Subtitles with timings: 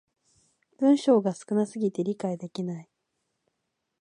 [0.79, 2.89] 文章が少な過ぎて理解できない